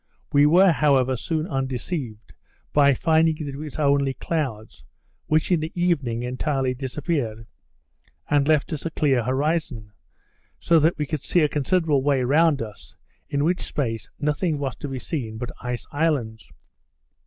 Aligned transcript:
We 0.33 0.47
were, 0.47 0.71
however, 0.71 1.15
soon 1.15 1.45
undeceived, 1.45 2.33
by 2.73 2.95
finding 2.95 3.35
that 3.45 3.49
it 3.53 3.55
was 3.55 3.77
only 3.77 4.15
clouds; 4.15 4.83
which, 5.27 5.51
in 5.51 5.59
the 5.59 5.71
evening, 5.75 6.23
entirely 6.23 6.73
disappeared, 6.73 7.45
and 8.27 8.47
left 8.47 8.73
us 8.73 8.83
a 8.83 8.89
clear 8.89 9.21
horizon, 9.21 9.91
so 10.59 10.79
that 10.79 10.97
we 10.97 11.05
could 11.05 11.23
see 11.23 11.41
a 11.41 11.47
considerable 11.47 12.01
way 12.01 12.23
round 12.23 12.63
us; 12.63 12.95
in 13.29 13.43
which 13.43 13.61
space 13.61 14.09
nothing 14.19 14.57
was 14.57 14.75
to 14.77 14.87
be 14.87 14.97
seen 14.97 15.37
but 15.37 15.51
ice 15.61 15.85
islands. 15.91 16.49